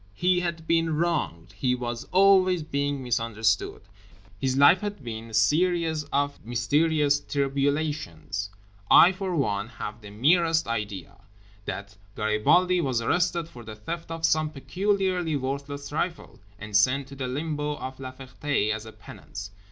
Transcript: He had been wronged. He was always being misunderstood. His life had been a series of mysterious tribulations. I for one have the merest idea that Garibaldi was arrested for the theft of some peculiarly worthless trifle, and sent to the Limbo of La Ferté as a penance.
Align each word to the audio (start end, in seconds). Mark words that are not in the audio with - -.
He 0.15 0.39
had 0.39 0.65
been 0.65 0.95
wronged. 0.97 1.53
He 1.55 1.75
was 1.75 2.05
always 2.05 2.63
being 2.63 3.03
misunderstood. 3.03 3.83
His 4.39 4.57
life 4.57 4.81
had 4.81 5.03
been 5.03 5.29
a 5.29 5.33
series 5.35 6.05
of 6.05 6.43
mysterious 6.43 7.19
tribulations. 7.19 8.49
I 8.89 9.11
for 9.11 9.35
one 9.35 9.67
have 9.67 10.01
the 10.01 10.09
merest 10.09 10.65
idea 10.67 11.17
that 11.65 11.97
Garibaldi 12.15 12.81
was 12.81 12.99
arrested 12.99 13.47
for 13.47 13.63
the 13.63 13.75
theft 13.75 14.09
of 14.09 14.25
some 14.25 14.49
peculiarly 14.49 15.35
worthless 15.35 15.89
trifle, 15.89 16.39
and 16.57 16.75
sent 16.75 17.07
to 17.09 17.15
the 17.15 17.27
Limbo 17.27 17.75
of 17.77 17.99
La 17.99 18.11
Ferté 18.11 18.73
as 18.73 18.87
a 18.87 18.91
penance. 18.91 19.51